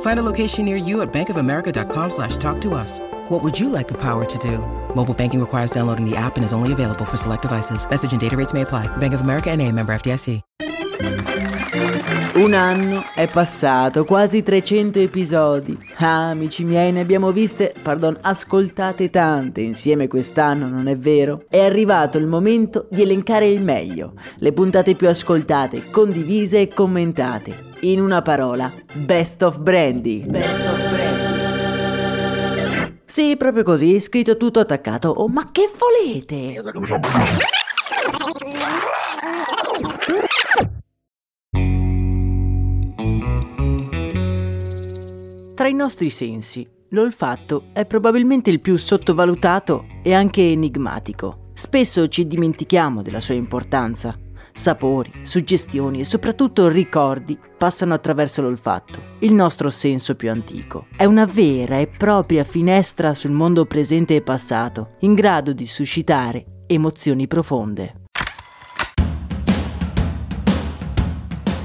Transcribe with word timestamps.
Find 0.00 0.18
a 0.18 0.24
location 0.24 0.64
near 0.64 0.76
you 0.76 1.02
at 1.02 1.12
bankofamerica.com 1.12 2.10
slash 2.10 2.36
talk 2.38 2.60
to 2.62 2.74
us. 2.74 2.98
What 3.28 3.44
would 3.44 3.58
you 3.58 3.68
like 3.68 3.86
the 3.86 3.96
power 3.98 4.24
to 4.24 4.38
do? 4.38 4.58
Mobile 4.96 5.14
banking 5.14 5.38
requires 5.38 5.70
downloading 5.70 6.04
the 6.04 6.16
app 6.16 6.36
and 6.36 6.44
is 6.44 6.52
only 6.52 6.72
available 6.72 7.04
for 7.04 7.16
select 7.16 7.42
devices. 7.42 7.88
Message 7.88 8.10
and 8.10 8.20
data 8.20 8.36
rates 8.36 8.52
may 8.52 8.62
apply. 8.62 8.88
Bank 8.96 9.14
of 9.14 9.20
America 9.20 9.50
and 9.50 9.62
a 9.62 9.70
member 9.70 9.92
FDIC. 9.94 10.42
Un 12.34 12.54
anno 12.54 13.04
è 13.16 13.26
passato, 13.26 14.04
quasi 14.04 14.44
300 14.44 15.00
episodi. 15.00 15.76
Ah, 15.96 16.30
amici 16.30 16.62
miei, 16.64 16.92
ne 16.92 17.00
abbiamo 17.00 17.32
viste, 17.32 17.74
pardon, 17.82 18.16
ascoltate 18.20 19.10
tante 19.10 19.60
insieme 19.60 20.06
quest'anno, 20.06 20.68
non 20.68 20.86
è 20.86 20.96
vero? 20.96 21.42
È 21.48 21.58
arrivato 21.58 22.16
il 22.16 22.26
momento 22.26 22.86
di 22.90 23.02
elencare 23.02 23.48
il 23.48 23.60
meglio, 23.60 24.12
le 24.36 24.52
puntate 24.52 24.94
più 24.94 25.08
ascoltate, 25.08 25.90
condivise 25.90 26.60
e 26.60 26.68
commentate. 26.68 27.67
In 27.82 28.00
una 28.00 28.22
parola, 28.22 28.72
Best 28.92 29.40
of 29.42 29.60
Brandy. 29.60 30.24
Best 30.24 30.66
of 30.66 30.90
Brandy. 30.90 31.38
Sì, 33.04 33.36
proprio 33.36 33.62
così, 33.62 34.00
scritto 34.00 34.36
tutto 34.36 34.58
attaccato. 34.58 35.10
Oh, 35.10 35.28
ma 35.28 35.48
che 35.52 35.70
volete? 35.78 36.60
Tra 45.54 45.68
i 45.68 45.74
nostri 45.74 46.10
sensi, 46.10 46.68
l'olfatto 46.90 47.66
è 47.72 47.86
probabilmente 47.86 48.50
il 48.50 48.60
più 48.60 48.76
sottovalutato 48.76 49.86
e 50.02 50.14
anche 50.14 50.42
enigmatico. 50.42 51.50
Spesso 51.54 52.08
ci 52.08 52.26
dimentichiamo 52.26 53.02
della 53.02 53.20
sua 53.20 53.34
importanza. 53.34 54.18
Sapori, 54.58 55.12
suggestioni 55.22 56.00
e 56.00 56.04
soprattutto 56.04 56.66
ricordi 56.66 57.38
passano 57.56 57.94
attraverso 57.94 58.42
l'olfatto, 58.42 59.14
il 59.20 59.32
nostro 59.32 59.70
senso 59.70 60.16
più 60.16 60.32
antico. 60.32 60.88
È 60.96 61.04
una 61.04 61.26
vera 61.26 61.78
e 61.78 61.86
propria 61.86 62.42
finestra 62.42 63.14
sul 63.14 63.30
mondo 63.30 63.66
presente 63.66 64.16
e 64.16 64.20
passato, 64.20 64.96
in 65.02 65.14
grado 65.14 65.52
di 65.52 65.64
suscitare 65.64 66.64
emozioni 66.66 67.28
profonde. 67.28 67.97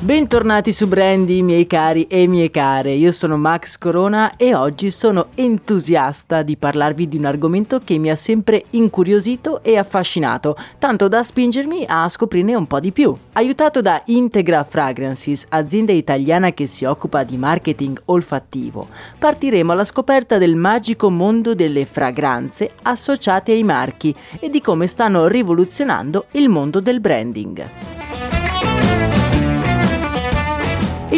Bentornati 0.04 0.73
su 0.73 0.90
Brandy, 0.90 1.42
miei 1.42 1.66
cari 1.66 2.08
e 2.08 2.28
mie 2.28 2.52
care. 2.52 2.92
Io 2.92 3.14
sono 3.14 3.38
Max 3.38 3.78
Corona 3.78 4.36
e 4.36 4.54
oggi 4.54 4.92
sono 4.92 5.28
entusiasta 5.34 6.42
di 6.42 6.58
parlarvi 6.58 7.08
di 7.08 7.16
un 7.16 7.23
argomento 7.23 7.80
che 7.80 7.98
mi 7.98 8.09
ha 8.09 8.16
sempre 8.18 8.66
incuriosito 8.72 9.64
e 9.64 9.78
affascinato, 9.78 10.58
tanto 10.78 11.08
da 11.08 11.24
spingermi 11.24 11.86
a 11.88 12.09
scoprirne 12.09 12.54
un 12.54 12.68
po' 12.68 12.81
di 12.81 12.92
più. 12.92 13.16
Aiutato 13.31 13.81
da 13.81 14.02
Integra 14.08 14.66
Fragrances, 14.66 15.46
azienda 15.48 15.94
italiana 15.94 16.52
che 16.52 16.68
si 16.68 16.84
occupa 16.84 17.24
di 17.24 17.38
marketing 17.38 18.02
olfattivo, 18.04 18.90
partiremo 19.18 19.72
alla 19.72 19.86
scoperta 19.86 20.38
del 20.38 20.58
magico 20.58 21.09
mondo 21.09 21.56
delle 21.56 21.86
fragranze 21.86 22.72
associate 22.81 23.54
ai 23.54 23.64
marchi 23.64 24.14
e 24.42 24.50
di 24.50 24.59
come 24.59 24.86
stanno 24.88 25.28
rivoluzionando 25.28 26.26
il 26.31 26.50
mondo 26.50 26.81
del 26.81 27.00
branding. 27.00 27.93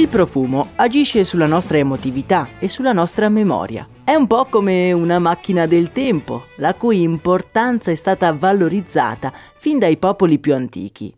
Il 0.05 0.11
profumo 0.11 0.67
agisce 0.75 1.23
sulla 1.23 1.47
nostra 1.47 1.79
emotività 1.79 2.47
e 2.59 2.67
sulla 2.67 2.91
nostra 2.91 3.27
memoria. 3.27 3.87
È 4.03 4.13
un 4.13 4.27
po' 4.27 4.45
come 4.45 4.91
una 4.91 5.17
macchina 5.17 5.65
del 5.65 5.91
tempo, 5.91 6.43
la 6.57 6.75
cui 6.75 7.01
importanza 7.01 7.89
è 7.89 7.95
stata 7.95 8.31
valorizzata 8.31 9.33
fin 9.57 9.79
dai 9.79 9.97
popoli 9.97 10.37
più 10.37 10.53
antichi. 10.53 11.11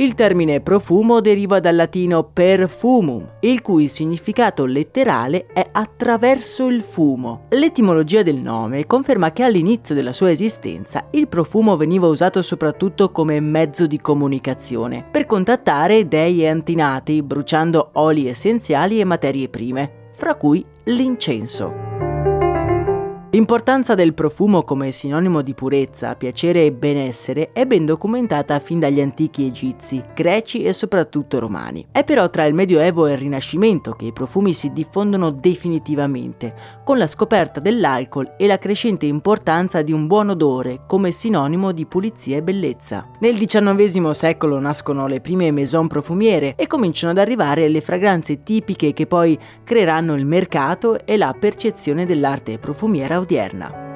Il 0.00 0.14
termine 0.14 0.62
profumo 0.62 1.20
deriva 1.20 1.60
dal 1.60 1.76
latino 1.76 2.24
perfumum, 2.24 3.32
il 3.40 3.60
cui 3.60 3.86
significato 3.86 4.64
letterale 4.64 5.44
è 5.52 5.68
attraverso 5.70 6.68
il 6.68 6.80
fumo. 6.80 7.44
L'etimologia 7.50 8.22
del 8.22 8.36
nome 8.38 8.86
conferma 8.86 9.30
che 9.32 9.42
all'inizio 9.42 9.94
della 9.94 10.14
sua 10.14 10.30
esistenza 10.30 11.04
il 11.10 11.28
profumo 11.28 11.76
veniva 11.76 12.06
usato 12.06 12.40
soprattutto 12.40 13.10
come 13.10 13.40
mezzo 13.40 13.86
di 13.86 14.00
comunicazione, 14.00 15.04
per 15.10 15.26
contattare 15.26 16.08
dei 16.08 16.44
e 16.44 16.48
antinati, 16.48 17.22
bruciando 17.22 17.90
oli 17.92 18.26
essenziali 18.26 19.00
e 19.00 19.04
materie 19.04 19.50
prime, 19.50 20.12
fra 20.14 20.34
cui 20.34 20.64
l'incenso. 20.84 22.09
L'importanza 23.40 23.94
del 23.94 24.12
profumo 24.12 24.64
come 24.64 24.90
sinonimo 24.90 25.40
di 25.40 25.54
purezza, 25.54 26.14
piacere 26.14 26.66
e 26.66 26.72
benessere 26.72 27.52
è 27.54 27.64
ben 27.64 27.86
documentata 27.86 28.58
fin 28.58 28.78
dagli 28.78 29.00
antichi 29.00 29.46
egizi, 29.46 30.04
greci 30.14 30.62
e 30.62 30.74
soprattutto 30.74 31.38
romani. 31.38 31.86
È 31.90 32.04
però 32.04 32.28
tra 32.28 32.44
il 32.44 32.52
Medioevo 32.52 33.06
e 33.06 33.12
il 33.12 33.16
Rinascimento 33.16 33.92
che 33.92 34.04
i 34.04 34.12
profumi 34.12 34.52
si 34.52 34.74
diffondono 34.74 35.30
definitivamente, 35.30 36.54
con 36.84 36.98
la 36.98 37.06
scoperta 37.06 37.60
dell'alcol 37.60 38.34
e 38.36 38.46
la 38.46 38.58
crescente 38.58 39.06
importanza 39.06 39.80
di 39.80 39.92
un 39.92 40.06
buon 40.06 40.28
odore 40.28 40.82
come 40.86 41.10
sinonimo 41.10 41.72
di 41.72 41.86
pulizia 41.86 42.36
e 42.36 42.42
bellezza. 42.42 43.08
Nel 43.20 43.38
XIX 43.38 44.10
secolo 44.10 44.58
nascono 44.58 45.06
le 45.06 45.22
prime 45.22 45.50
maison 45.50 45.86
profumiere 45.86 46.56
e 46.56 46.66
cominciano 46.66 47.12
ad 47.12 47.18
arrivare 47.18 47.68
le 47.68 47.80
fragranze 47.80 48.42
tipiche 48.42 48.92
che 48.92 49.06
poi 49.06 49.38
creeranno 49.64 50.12
il 50.12 50.26
mercato 50.26 51.06
e 51.06 51.16
la 51.16 51.34
percezione 51.40 52.04
dell'arte 52.04 52.58
profumiera 52.58 53.18
odierna. 53.30 53.88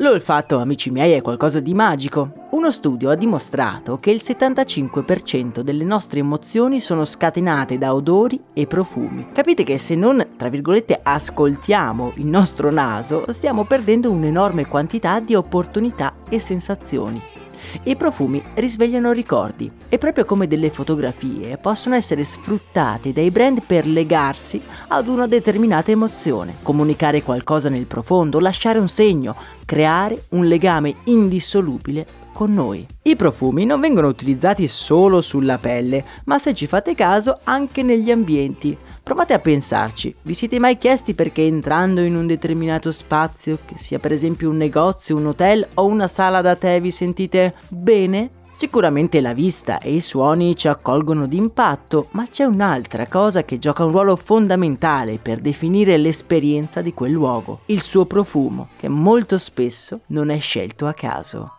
L'olfatto, 0.00 0.58
amici 0.58 0.90
miei, 0.90 1.12
è 1.12 1.22
qualcosa 1.22 1.60
di 1.60 1.74
magico. 1.74 2.46
Uno 2.50 2.70
studio 2.70 3.10
ha 3.10 3.14
dimostrato 3.14 3.96
che 3.96 4.10
il 4.10 4.20
75% 4.22 5.60
delle 5.60 5.84
nostre 5.84 6.20
emozioni 6.20 6.78
sono 6.78 7.04
scatenate 7.04 7.78
da 7.78 7.94
odori 7.94 8.40
e 8.52 8.66
profumi. 8.66 9.28
Capite 9.32 9.64
che 9.64 9.76
se 9.76 9.96
non, 9.96 10.34
tra 10.36 10.48
virgolette, 10.48 11.00
ascoltiamo 11.02 12.12
il 12.16 12.26
nostro 12.26 12.70
naso, 12.70 13.24
stiamo 13.32 13.64
perdendo 13.64 14.10
un'enorme 14.10 14.66
quantità 14.66 15.18
di 15.20 15.34
opportunità 15.34 16.14
e 16.28 16.38
sensazioni. 16.38 17.37
I 17.84 17.96
profumi 17.96 18.42
risvegliano 18.54 19.12
ricordi 19.12 19.70
e 19.88 19.98
proprio 19.98 20.24
come 20.24 20.46
delle 20.46 20.70
fotografie 20.70 21.56
possono 21.58 21.94
essere 21.94 22.24
sfruttate 22.24 23.12
dai 23.12 23.30
brand 23.30 23.62
per 23.64 23.86
legarsi 23.86 24.60
ad 24.88 25.08
una 25.08 25.26
determinata 25.26 25.90
emozione, 25.90 26.56
comunicare 26.62 27.22
qualcosa 27.22 27.68
nel 27.68 27.86
profondo, 27.86 28.40
lasciare 28.40 28.78
un 28.78 28.88
segno, 28.88 29.34
creare 29.64 30.24
un 30.30 30.46
legame 30.46 30.96
indissolubile 31.04 32.26
con 32.38 32.54
noi. 32.54 32.86
I 33.02 33.16
profumi 33.16 33.64
non 33.64 33.80
vengono 33.80 34.06
utilizzati 34.06 34.68
solo 34.68 35.20
sulla 35.20 35.58
pelle, 35.58 36.04
ma 36.26 36.38
se 36.38 36.54
ci 36.54 36.68
fate 36.68 36.94
caso 36.94 37.40
anche 37.42 37.82
negli 37.82 38.12
ambienti. 38.12 38.78
Provate 39.02 39.32
a 39.32 39.40
pensarci, 39.40 40.14
vi 40.22 40.34
siete 40.34 40.60
mai 40.60 40.78
chiesti 40.78 41.14
perché 41.14 41.44
entrando 41.44 42.00
in 42.00 42.14
un 42.14 42.28
determinato 42.28 42.92
spazio, 42.92 43.58
che 43.64 43.76
sia 43.76 43.98
per 43.98 44.12
esempio 44.12 44.50
un 44.50 44.56
negozio, 44.56 45.16
un 45.16 45.26
hotel 45.26 45.66
o 45.74 45.86
una 45.86 46.06
sala 46.06 46.40
da 46.40 46.54
tè, 46.54 46.80
vi 46.80 46.92
sentite 46.92 47.54
bene? 47.70 48.30
Sicuramente 48.52 49.20
la 49.20 49.34
vista 49.34 49.80
e 49.80 49.92
i 49.92 50.00
suoni 50.00 50.56
ci 50.56 50.68
accolgono 50.68 51.26
d'impatto, 51.26 52.06
ma 52.12 52.28
c'è 52.30 52.44
un'altra 52.44 53.08
cosa 53.08 53.42
che 53.42 53.58
gioca 53.58 53.84
un 53.84 53.90
ruolo 53.90 54.14
fondamentale 54.14 55.18
per 55.18 55.40
definire 55.40 55.96
l'esperienza 55.96 56.82
di 56.82 56.94
quel 56.94 57.10
luogo, 57.10 57.62
il 57.66 57.80
suo 57.80 58.06
profumo, 58.06 58.68
che 58.78 58.86
molto 58.86 59.38
spesso 59.38 60.02
non 60.06 60.30
è 60.30 60.38
scelto 60.38 60.86
a 60.86 60.92
caso. 60.92 61.54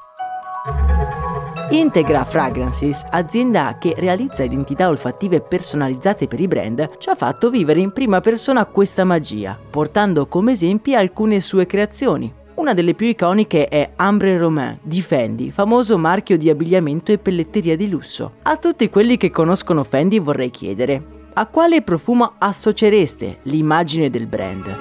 Integra 1.72 2.26
Fragrances, 2.26 3.06
azienda 3.12 3.78
che 3.80 3.94
realizza 3.96 4.44
identità 4.44 4.90
olfattive 4.90 5.40
personalizzate 5.40 6.28
per 6.28 6.40
i 6.40 6.48
brand, 6.48 6.98
ci 6.98 7.10
ha 7.10 7.16
fatto 7.16 7.50
vivere 7.50 7.80
in 7.80 7.94
prima 7.94 8.22
persona 8.22 8.66
questa 8.66 9.04
magia, 9.04 9.58
portando 9.70 10.26
come 10.26 10.54
esempi 10.54 10.96
alcune 10.96 11.40
sue 11.40 11.66
creazioni. 11.68 12.34
Una 12.56 12.74
delle 12.74 12.96
più 12.96 13.06
iconiche 13.06 13.68
è 13.68 13.92
Ambre 13.96 14.38
Romain 14.38 14.80
di 14.82 15.02
Fendi, 15.02 15.52
famoso 15.52 15.98
marchio 15.98 16.38
di 16.38 16.50
abbigliamento 16.50 17.12
e 17.12 17.20
pelletteria 17.20 17.78
di 17.78 17.88
lusso. 17.88 18.34
A 18.42 18.58
tutti 18.58 18.90
quelli 18.90 19.16
che 19.16 19.30
conoscono 19.30 19.84
Fendi 19.84 20.20
vorrei 20.20 20.50
chiedere, 20.50 21.02
a 21.34 21.46
quale 21.46 21.84
profumo 21.84 22.34
associereste 22.38 23.40
l'immagine 23.44 24.10
del 24.10 24.26
brand? 24.26 24.76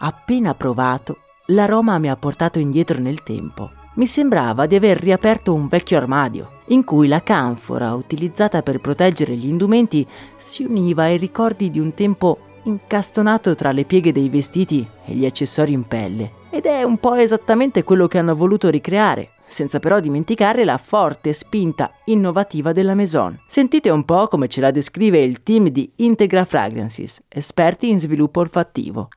Appena 0.00 0.54
provato, 0.54 1.18
L'aroma 1.52 1.98
mi 1.98 2.10
ha 2.10 2.16
portato 2.16 2.58
indietro 2.58 3.00
nel 3.00 3.22
tempo. 3.22 3.70
mi 3.98 4.06
sembrava 4.06 4.66
di 4.66 4.76
aver 4.76 4.98
riaperto 4.98 5.52
un 5.52 5.66
vecchio 5.66 5.96
armadio, 5.96 6.60
in 6.66 6.84
cui 6.84 7.08
la 7.08 7.22
canfora 7.22 7.94
utilizzata 7.94 8.62
per 8.62 8.80
proteggere 8.80 9.34
gli 9.34 9.48
indumenti 9.48 10.06
si 10.36 10.62
univa 10.62 11.04
ai 11.04 11.16
ricordi 11.16 11.68
di 11.70 11.80
un 11.80 11.94
tempo 11.94 12.38
incastonato 12.62 13.54
tra 13.56 13.72
le 13.72 13.84
pieghe 13.84 14.12
dei 14.12 14.28
vestiti 14.28 14.86
e 15.04 15.14
gli 15.14 15.26
accessori 15.26 15.72
in 15.72 15.86
pelle. 15.86 16.32
Ed 16.50 16.66
è 16.66 16.84
un 16.84 16.98
po' 16.98 17.14
esattamente 17.14 17.82
quello 17.82 18.06
che 18.06 18.18
hanno 18.18 18.36
voluto 18.36 18.70
ricreare, 18.70 19.30
senza 19.48 19.80
però 19.80 19.98
dimenticare 19.98 20.64
la 20.64 20.78
forte 20.78 21.32
spinta 21.32 21.90
innovativa 22.04 22.72
della 22.72 22.94
Maison. 22.94 23.36
Sentite 23.48 23.90
un 23.90 24.04
po' 24.04 24.28
come 24.28 24.46
ce 24.46 24.60
la 24.60 24.70
descrive 24.70 25.18
il 25.18 25.42
team 25.42 25.68
di 25.68 25.90
Integra 25.96 26.44
Fragrances, 26.44 27.20
esperti 27.28 27.88
in 27.88 27.98
sviluppo 27.98 28.40
olfattivo. 28.40 29.08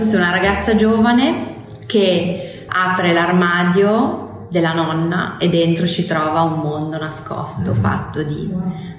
Tu 0.00 0.06
sei 0.06 0.18
una 0.18 0.30
ragazza 0.30 0.74
giovane 0.76 1.56
che 1.84 2.64
apre 2.66 3.12
l'armadio 3.12 4.46
della 4.48 4.72
nonna 4.72 5.36
e 5.36 5.50
dentro 5.50 5.86
ci 5.86 6.06
trova 6.06 6.40
un 6.40 6.60
mondo 6.60 6.96
nascosto 6.96 7.74
fatto 7.74 8.22
di 8.22 8.50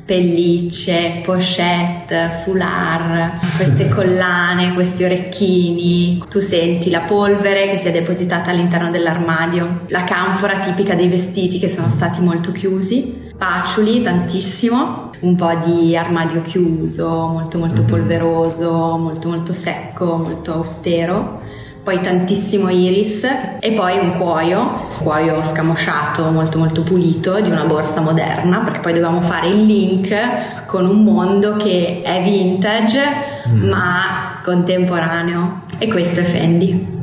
pellicce, 0.06 1.22
pochette, 1.24 2.44
foulard, 2.44 3.40
queste 3.56 3.90
collane, 3.90 4.76
questi 4.76 5.04
orecchini. 5.04 6.24
Tu 6.30 6.40
senti 6.40 6.92
la 6.92 7.02
polvere 7.02 7.72
che 7.72 7.80
si 7.80 7.88
è 7.88 7.92
depositata 7.92 8.52
all'interno 8.52 8.92
dell'armadio, 8.92 9.86
la 9.88 10.04
canfora 10.04 10.60
tipica 10.60 10.94
dei 10.94 11.08
vestiti 11.08 11.58
che 11.58 11.72
sono 11.72 11.90
stati 11.90 12.22
molto 12.22 12.52
chiusi, 12.52 13.21
paciuli 13.42 14.04
tantissimo, 14.04 15.10
un 15.22 15.36
po' 15.36 15.52
di 15.66 15.98
armadio 15.98 16.44
chiuso, 16.44 17.08
molto 17.10 17.58
molto 17.58 17.82
mhm. 17.82 17.88
polveroso, 17.88 18.72
molto 19.00 19.30
molto 19.30 19.52
secco, 19.52 20.18
molto 20.18 20.54
austero 20.54 21.40
poi 21.84 22.00
tantissimo 22.00 22.70
iris 22.70 23.24
e 23.60 23.72
poi 23.72 23.98
un 23.98 24.18
cuoio, 24.18 24.88
cuoio 25.02 25.44
scamosciato 25.44 26.30
molto 26.30 26.60
molto 26.60 26.84
pulito 26.84 27.42
di 27.42 27.50
una 27.50 27.66
borsa 27.66 28.02
moderna 28.02 28.60
perché 28.60 28.82
poi 28.82 28.94
dovevamo 28.94 29.22
fare 29.22 29.48
il 29.48 29.66
link 29.66 30.66
con 30.68 30.86
un 30.86 31.04
mondo 31.04 31.58
che 31.58 32.04
è 32.04 32.22
vintage 32.22 33.02
mm. 33.48 33.68
ma 33.68 34.42
contemporaneo 34.44 35.64
e 35.80 35.88
questo 35.88 36.20
è 36.20 36.24
Fendi. 36.24 37.01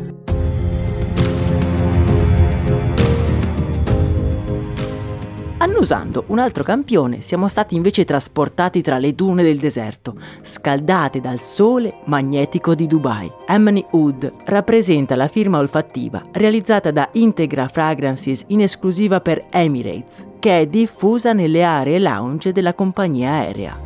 Annusando 5.79 6.25
un 6.27 6.41
altro 6.41 6.65
campione, 6.65 7.21
siamo 7.21 7.47
stati 7.47 7.77
invece 7.77 8.05
trasportati 8.05 8.83
tra 8.83 8.99
le 8.99 9.15
dune 9.15 9.45
del 9.45 9.59
deserto, 9.59 10.17
scaldate 10.43 11.21
dal 11.21 11.39
sole 11.39 11.99
magnetico 12.07 12.75
di 12.75 12.89
Dubai. 12.89 13.31
Amani 13.47 13.87
Wood 13.93 14.33
rappresenta 14.47 15.15
la 15.15 15.29
firma 15.29 15.59
olfattiva 15.59 16.25
realizzata 16.33 16.91
da 16.91 17.09
Integra 17.13 17.69
Fragrances 17.69 18.43
in 18.49 18.63
esclusiva 18.63 19.21
per 19.21 19.47
Emirates, 19.51 20.27
che 20.41 20.59
è 20.59 20.67
diffusa 20.67 21.33
nelle 21.33 21.63
aree 21.63 22.01
lounge 22.01 22.51
della 22.51 22.75
compagnia 22.75 23.31
aerea. 23.31 23.79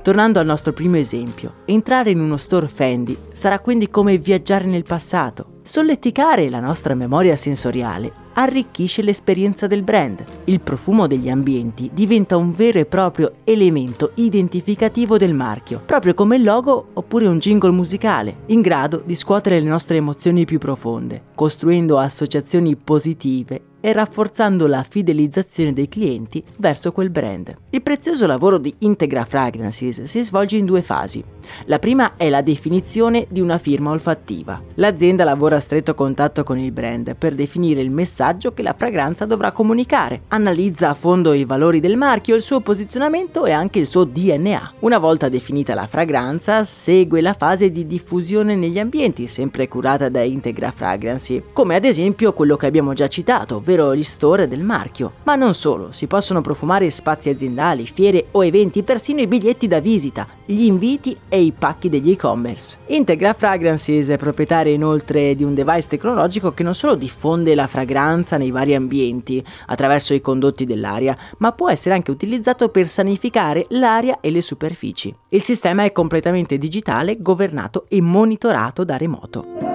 Tornando 0.00 0.38
al 0.38 0.46
nostro 0.46 0.72
primo 0.72 0.96
esempio, 0.96 1.56
entrare 1.66 2.10
in 2.10 2.20
uno 2.20 2.38
store 2.38 2.68
Fendi 2.68 3.14
sarà 3.32 3.58
quindi 3.58 3.90
come 3.90 4.16
viaggiare 4.16 4.64
nel 4.64 4.82
passato. 4.82 5.51
Solleticare 5.64 6.50
la 6.50 6.58
nostra 6.58 6.94
memoria 6.94 7.36
sensoriale 7.36 8.12
arricchisce 8.32 9.00
l'esperienza 9.00 9.68
del 9.68 9.82
brand. 9.82 10.24
Il 10.44 10.60
profumo 10.60 11.06
degli 11.06 11.28
ambienti 11.28 11.88
diventa 11.92 12.36
un 12.36 12.50
vero 12.50 12.80
e 12.80 12.84
proprio 12.84 13.34
elemento 13.44 14.10
identificativo 14.14 15.16
del 15.18 15.34
marchio, 15.34 15.80
proprio 15.86 16.14
come 16.14 16.36
il 16.36 16.42
logo 16.42 16.88
oppure 16.94 17.28
un 17.28 17.38
jingle 17.38 17.70
musicale, 17.70 18.38
in 18.46 18.60
grado 18.60 19.02
di 19.04 19.14
scuotere 19.14 19.60
le 19.60 19.68
nostre 19.68 19.98
emozioni 19.98 20.44
più 20.44 20.58
profonde, 20.58 21.22
costruendo 21.34 21.96
associazioni 21.96 22.74
positive 22.74 23.70
e 23.82 23.92
rafforzando 23.92 24.66
la 24.66 24.82
fidelizzazione 24.88 25.74
dei 25.74 25.88
clienti 25.88 26.42
verso 26.56 26.92
quel 26.92 27.10
brand. 27.10 27.52
Il 27.70 27.82
prezioso 27.82 28.26
lavoro 28.26 28.56
di 28.56 28.72
Integra 28.78 29.24
Fragrances 29.26 30.02
si 30.02 30.22
svolge 30.22 30.56
in 30.56 30.64
due 30.64 30.80
fasi. 30.80 31.22
La 31.64 31.80
prima 31.80 32.16
è 32.16 32.28
la 32.30 32.40
definizione 32.40 33.26
di 33.28 33.40
una 33.40 33.58
firma 33.58 33.90
olfattiva. 33.90 34.62
L'azienda 34.74 35.24
lavora 35.24 35.56
a 35.56 35.60
stretto 35.60 35.94
contatto 35.94 36.44
con 36.44 36.58
il 36.58 36.70
brand 36.70 37.16
per 37.16 37.34
definire 37.34 37.80
il 37.80 37.90
messaggio 37.90 38.54
che 38.54 38.62
la 38.62 38.74
fragranza 38.76 39.24
dovrà 39.24 39.50
comunicare. 39.50 40.22
Analizza 40.28 40.90
a 40.90 40.94
fondo 40.94 41.32
i 41.32 41.44
valori 41.44 41.80
del 41.80 41.96
marchio, 41.96 42.36
il 42.36 42.42
suo 42.42 42.60
posizionamento 42.60 43.44
e 43.44 43.50
anche 43.50 43.80
il 43.80 43.88
suo 43.88 44.04
DNA. 44.04 44.74
Una 44.80 44.98
volta 44.98 45.28
definita 45.28 45.74
la 45.74 45.88
fragranza, 45.88 46.62
segue 46.64 47.20
la 47.20 47.34
fase 47.34 47.70
di 47.72 47.86
diffusione 47.86 48.54
negli 48.54 48.78
ambienti, 48.78 49.26
sempre 49.26 49.66
curata 49.66 50.08
da 50.08 50.22
Integra 50.22 50.70
Fragrancy, 50.70 51.42
come 51.52 51.74
ad 51.74 51.84
esempio 51.84 52.32
quello 52.32 52.56
che 52.56 52.66
abbiamo 52.66 52.92
già 52.92 53.08
citato, 53.08 53.60
ovvero 53.72 53.94
gli 53.94 54.02
store 54.02 54.48
del 54.48 54.62
marchio. 54.62 55.12
Ma 55.24 55.34
non 55.34 55.54
solo, 55.54 55.92
si 55.92 56.06
possono 56.06 56.40
profumare 56.40 56.90
spazi 56.90 57.30
aziendali, 57.30 57.86
fiere 57.86 58.26
o 58.32 58.44
eventi, 58.44 58.82
persino 58.82 59.20
i 59.20 59.26
biglietti 59.26 59.66
da 59.66 59.80
visita, 59.80 60.26
gli 60.44 60.64
inviti 60.64 61.16
e 61.28 61.40
i 61.40 61.52
pacchi 61.52 61.88
degli 61.88 62.10
e-commerce. 62.10 62.78
Integra 62.86 63.32
Fragrances 63.32 64.08
è 64.08 64.16
proprietaria 64.16 64.72
inoltre 64.72 65.34
di 65.34 65.44
un 65.44 65.54
device 65.54 65.88
tecnologico 65.88 66.52
che 66.52 66.62
non 66.62 66.74
solo 66.74 66.94
diffonde 66.94 67.54
la 67.54 67.66
fragranza 67.66 68.36
nei 68.36 68.50
vari 68.50 68.74
ambienti 68.74 69.44
attraverso 69.66 70.14
i 70.14 70.20
condotti 70.20 70.64
dell'aria, 70.64 71.16
ma 71.38 71.52
può 71.52 71.70
essere 71.70 71.94
anche 71.94 72.10
utilizzato 72.10 72.68
per 72.68 72.88
sanificare 72.88 73.66
l'aria 73.70 74.18
e 74.20 74.30
le 74.30 74.42
superfici. 74.42 75.14
Il 75.30 75.42
sistema 75.42 75.84
è 75.84 75.92
completamente 75.92 76.58
digitale, 76.58 77.20
governato 77.20 77.86
e 77.88 78.00
monitorato 78.00 78.84
da 78.84 78.96
remoto. 78.96 79.71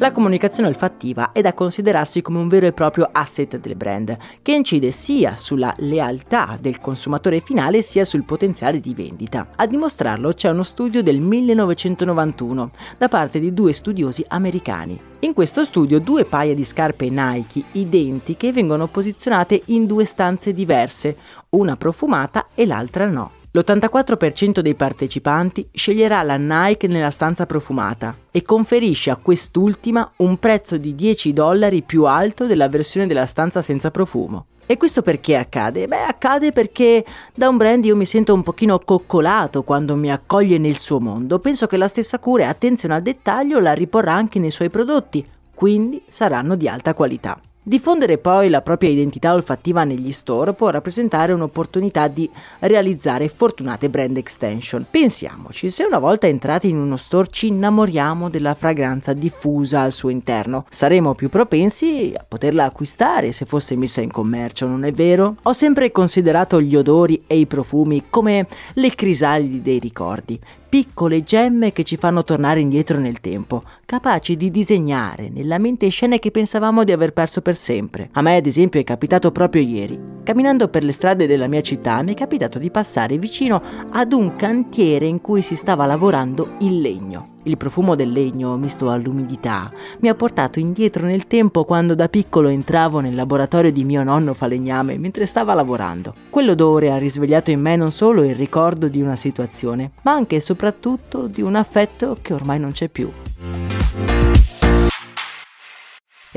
La 0.00 0.12
comunicazione 0.12 0.68
olfattiva 0.68 1.32
è 1.32 1.40
da 1.40 1.54
considerarsi 1.54 2.22
come 2.22 2.38
un 2.38 2.46
vero 2.46 2.66
e 2.66 2.72
proprio 2.72 3.08
asset 3.10 3.58
del 3.58 3.74
brand, 3.74 4.16
che 4.42 4.52
incide 4.52 4.92
sia 4.92 5.36
sulla 5.36 5.74
lealtà 5.78 6.56
del 6.60 6.78
consumatore 6.78 7.40
finale 7.40 7.82
sia 7.82 8.04
sul 8.04 8.22
potenziale 8.22 8.78
di 8.78 8.94
vendita. 8.94 9.48
A 9.56 9.66
dimostrarlo 9.66 10.32
c'è 10.34 10.50
uno 10.50 10.62
studio 10.62 11.02
del 11.02 11.18
1991 11.20 12.70
da 12.96 13.08
parte 13.08 13.40
di 13.40 13.52
due 13.52 13.72
studiosi 13.72 14.24
americani. 14.28 14.96
In 15.20 15.32
questo 15.34 15.64
studio 15.64 15.98
due 15.98 16.24
paia 16.24 16.54
di 16.54 16.64
scarpe 16.64 17.08
Nike 17.08 17.64
identiche 17.72 18.52
vengono 18.52 18.86
posizionate 18.86 19.62
in 19.66 19.84
due 19.86 20.04
stanze 20.04 20.52
diverse, 20.52 21.16
una 21.50 21.76
profumata 21.76 22.46
e 22.54 22.66
l'altra 22.66 23.08
no. 23.08 23.37
L'84% 23.50 24.60
dei 24.60 24.74
partecipanti 24.74 25.68
sceglierà 25.72 26.22
la 26.22 26.36
Nike 26.36 26.86
nella 26.86 27.10
stanza 27.10 27.46
profumata 27.46 28.14
e 28.30 28.42
conferisce 28.42 29.10
a 29.10 29.16
quest'ultima 29.16 30.12
un 30.16 30.38
prezzo 30.38 30.76
di 30.76 30.94
10 30.94 31.32
dollari 31.32 31.80
più 31.80 32.04
alto 32.04 32.44
della 32.44 32.68
versione 32.68 33.06
della 33.06 33.24
stanza 33.24 33.62
senza 33.62 33.90
profumo. 33.90 34.46
E 34.66 34.76
questo 34.76 35.00
perché 35.00 35.34
accade? 35.34 35.88
Beh, 35.88 36.02
accade 36.02 36.52
perché 36.52 37.02
da 37.34 37.48
un 37.48 37.56
brand 37.56 37.82
io 37.86 37.96
mi 37.96 38.04
sento 38.04 38.34
un 38.34 38.42
pochino 38.42 38.78
coccolato 38.78 39.62
quando 39.62 39.96
mi 39.96 40.12
accoglie 40.12 40.58
nel 40.58 40.76
suo 40.76 41.00
mondo. 41.00 41.38
Penso 41.38 41.66
che 41.66 41.78
la 41.78 41.88
stessa 41.88 42.18
cura 42.18 42.42
e 42.42 42.48
attenzione 42.48 42.96
al 42.96 43.02
dettaglio 43.02 43.60
la 43.60 43.72
riporrà 43.72 44.12
anche 44.12 44.38
nei 44.38 44.50
suoi 44.50 44.68
prodotti, 44.68 45.26
quindi 45.54 46.02
saranno 46.06 46.54
di 46.54 46.68
alta 46.68 46.92
qualità. 46.92 47.40
Diffondere 47.68 48.16
poi 48.16 48.48
la 48.48 48.62
propria 48.62 48.88
identità 48.88 49.34
olfattiva 49.34 49.84
negli 49.84 50.10
store 50.10 50.54
può 50.54 50.70
rappresentare 50.70 51.34
un'opportunità 51.34 52.08
di 52.08 52.26
realizzare 52.60 53.28
fortunate 53.28 53.90
brand 53.90 54.16
extension. 54.16 54.86
Pensiamoci, 54.90 55.68
se 55.68 55.84
una 55.84 55.98
volta 55.98 56.26
entrati 56.26 56.70
in 56.70 56.78
uno 56.78 56.96
store 56.96 57.28
ci 57.30 57.48
innamoriamo 57.48 58.30
della 58.30 58.54
fragranza 58.54 59.12
diffusa 59.12 59.82
al 59.82 59.92
suo 59.92 60.08
interno, 60.08 60.64
saremo 60.70 61.14
più 61.14 61.28
propensi 61.28 62.14
a 62.16 62.24
poterla 62.26 62.64
acquistare 62.64 63.32
se 63.32 63.44
fosse 63.44 63.76
messa 63.76 64.00
in 64.00 64.12
commercio, 64.12 64.66
non 64.66 64.84
è 64.84 64.92
vero? 64.92 65.36
Ho 65.42 65.52
sempre 65.52 65.92
considerato 65.92 66.62
gli 66.62 66.74
odori 66.74 67.24
e 67.26 67.36
i 67.36 67.44
profumi 67.44 68.04
come 68.08 68.46
le 68.72 68.94
crisalidi 68.94 69.60
dei 69.60 69.78
ricordi 69.78 70.40
piccole 70.68 71.22
gemme 71.22 71.72
che 71.72 71.82
ci 71.82 71.96
fanno 71.96 72.24
tornare 72.24 72.60
indietro 72.60 72.98
nel 72.98 73.20
tempo, 73.20 73.62
capaci 73.86 74.36
di 74.36 74.50
disegnare 74.50 75.30
nella 75.30 75.58
mente 75.58 75.88
scene 75.88 76.18
che 76.18 76.30
pensavamo 76.30 76.84
di 76.84 76.92
aver 76.92 77.14
perso 77.14 77.40
per 77.40 77.56
sempre. 77.56 78.10
A 78.12 78.20
me, 78.20 78.36
ad 78.36 78.44
esempio, 78.44 78.78
è 78.78 78.84
capitato 78.84 79.32
proprio 79.32 79.62
ieri. 79.62 79.98
Camminando 80.22 80.68
per 80.68 80.84
le 80.84 80.92
strade 80.92 81.26
della 81.26 81.46
mia 81.46 81.62
città 81.62 82.02
mi 82.02 82.12
è 82.12 82.14
capitato 82.14 82.58
di 82.58 82.70
passare 82.70 83.16
vicino 83.16 83.62
ad 83.88 84.12
un 84.12 84.36
cantiere 84.36 85.06
in 85.06 85.22
cui 85.22 85.40
si 85.40 85.56
stava 85.56 85.86
lavorando 85.86 86.56
il 86.58 86.82
legno. 86.82 87.36
Il 87.44 87.56
profumo 87.56 87.94
del 87.94 88.12
legno, 88.12 88.58
misto 88.58 88.90
all'umidità, 88.90 89.72
mi 90.00 90.10
ha 90.10 90.14
portato 90.14 90.58
indietro 90.58 91.06
nel 91.06 91.26
tempo 91.26 91.64
quando 91.64 91.94
da 91.94 92.10
piccolo 92.10 92.48
entravo 92.48 93.00
nel 93.00 93.14
laboratorio 93.14 93.72
di 93.72 93.84
mio 93.84 94.02
nonno 94.02 94.34
falegname 94.34 94.98
mentre 94.98 95.24
stava 95.24 95.54
lavorando. 95.54 96.12
Quell'odore 96.28 96.90
ha 96.90 96.98
risvegliato 96.98 97.50
in 97.50 97.60
me 97.60 97.76
non 97.76 97.90
solo 97.90 98.22
il 98.22 98.34
ricordo 98.34 98.88
di 98.88 99.00
una 99.00 99.16
situazione, 99.16 99.92
ma 100.02 100.12
anche 100.12 100.36
e 100.36 100.40
soprattutto 100.58 101.28
di 101.28 101.40
un 101.40 101.54
affetto 101.54 102.16
che 102.20 102.34
ormai 102.34 102.58
non 102.58 102.72
c'è 102.72 102.88
più. 102.88 103.12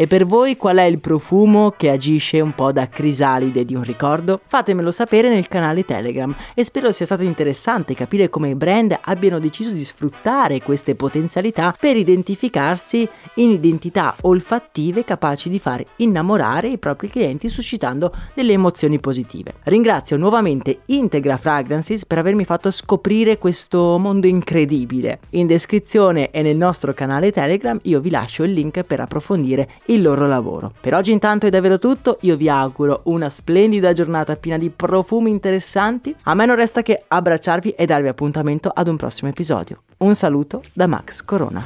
E 0.02 0.08
per 0.08 0.26
voi 0.26 0.58
qual 0.58 0.78
è 0.78 0.84
il 0.86 0.98
profumo 0.98 1.76
che 1.78 1.92
agisce 1.92 2.40
un 2.40 2.56
po' 2.56 2.72
da 2.72 2.90
crisalide 2.90 3.64
di 3.64 3.76
un 3.76 3.84
ricordo? 3.84 4.42
Fatemelo 4.48 4.90
sapere 4.90 5.30
nel 5.30 5.48
canale 5.48 5.86
Telegram 5.86 6.36
e 6.56 6.64
spero 6.64 6.92
sia 6.92 7.06
stato 7.06 7.24
interessante 7.24 7.94
capire 7.94 8.28
come 8.28 8.50
i 8.50 8.56
brand 8.56 8.98
abbiano 9.00 9.38
deciso 9.38 9.70
di 9.70 9.86
sfruttare 9.86 10.60
queste 10.64 10.96
potenzialità 10.96 11.76
per 11.80 11.98
identificarsi 11.98 13.08
in 13.36 13.52
identità 13.52 14.16
olfattive 14.22 15.04
capaci 15.04 15.50
di 15.50 15.60
far 15.60 15.86
innamorare 15.98 16.70
i 16.70 16.80
propri 16.80 17.08
clienti 17.08 17.48
suscitando 17.48 18.12
delle 18.34 18.54
emozioni 18.54 19.00
positive. 19.00 19.54
Ringrazio 19.66 20.18
nuovamente 20.18 20.80
Integra 20.88 21.38
Fragrances 21.38 22.08
per 22.08 22.18
avermi 22.18 22.44
fatto 22.44 22.72
scoprire 22.72 23.38
questo 23.38 24.00
mondo 24.00 24.26
incredibile. 24.26 25.20
In 25.34 25.46
descrizione 25.46 26.32
e 26.32 26.42
nel 26.42 26.58
nostro 26.58 26.92
canale 26.92 27.32
Telegram 27.32 27.78
io 27.84 28.00
vi 28.00 28.10
lascio 28.10 28.42
il 28.42 28.54
link 28.54 28.82
per 28.82 29.00
approfondire 29.00 29.70
il 29.92 30.02
loro 30.02 30.26
lavoro. 30.26 30.72
Per 30.80 30.94
oggi 30.94 31.12
intanto 31.12 31.48
è 31.48 31.50
davvero 31.50 31.78
tutto, 31.78 32.18
io 32.22 32.36
vi 32.36 32.50
auguro 32.50 33.02
una 33.06 33.30
splendida 33.30 33.94
giornata 33.94 34.36
piena 34.36 34.58
di 34.58 34.70
profumi 34.70 35.30
interessanti. 35.30 36.16
A 36.24 36.34
me 36.34 36.46
non 36.46 36.56
resta 36.56 36.82
che 36.82 37.04
abbracciarvi 37.08 37.72
e 37.72 37.86
darvi 37.86 38.08
appuntamento 38.08 38.72
ad 38.74 38.88
un 38.88 38.96
prossimo 38.96 39.30
episodio. 39.30 39.84
Un 39.98 40.16
saluto 40.16 40.62
da 40.74 40.88
Max 40.88 41.24
Corona. 41.24 41.66